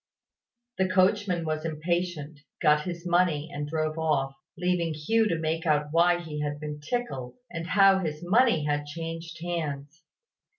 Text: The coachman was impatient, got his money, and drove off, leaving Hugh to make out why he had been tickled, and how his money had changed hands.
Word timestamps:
The 0.79 0.89
coachman 0.89 1.45
was 1.45 1.63
impatient, 1.63 2.39
got 2.59 2.85
his 2.85 3.05
money, 3.05 3.51
and 3.53 3.67
drove 3.67 3.99
off, 3.99 4.33
leaving 4.57 4.95
Hugh 4.95 5.27
to 5.27 5.37
make 5.37 5.67
out 5.67 5.89
why 5.91 6.19
he 6.19 6.41
had 6.41 6.59
been 6.59 6.79
tickled, 6.81 7.35
and 7.51 7.67
how 7.67 7.99
his 7.99 8.23
money 8.23 8.65
had 8.65 8.87
changed 8.87 9.37
hands. 9.43 10.01